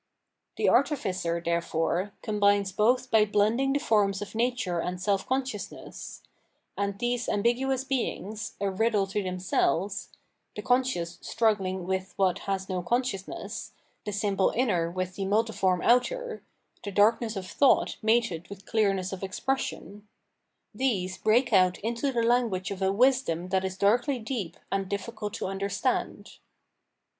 The 0.57 0.67
artificer, 0.67 1.39
therefore, 1.45 2.13
combines 2.23 2.71
both 2.71 3.11
by 3.11 3.23
blending 3.23 3.71
the 3.73 3.79
forms 3.79 4.19
of 4.19 4.33
nature 4.33 4.79
and 4.79 4.99
self 4.99 5.27
consciousness; 5.27 6.23
and 6.75 6.97
these 6.97 7.29
ambiguous 7.29 7.83
beings, 7.83 8.55
a 8.59 8.71
riddle 8.71 9.05
to 9.05 9.21
themselves— 9.21 10.09
the 10.55 10.63
conscious 10.63 11.19
struggling 11.21 11.85
with 11.85 12.15
what 12.17 12.39
has 12.49 12.67
no 12.67 12.81
consciousness, 12.81 13.73
the 14.03 14.11
simple 14.11 14.51
inner 14.55 14.89
with 14.89 15.17
the 15.17 15.25
multiform 15.25 15.83
outer, 15.83 16.41
the 16.83 16.91
darkness 16.91 17.35
of 17.35 17.45
thought 17.45 17.97
mated 18.01 18.47
with 18.47 18.65
clearness 18.65 19.13
of 19.13 19.21
expression— 19.21 20.07
^these 20.75 21.21
break 21.23 21.53
out 21.53 21.77
into 21.81 22.11
the 22.11 22.23
language 22.23 22.71
of 22.71 22.81
a 22.81 22.91
wisdom 22.91 23.49
that 23.49 23.63
is 23.63 23.77
darkly 23.77 24.17
deep 24.17 24.57
and 24.71 24.89
difficult 24.89 25.35
to 25.35 25.45
understand. 25.45 26.39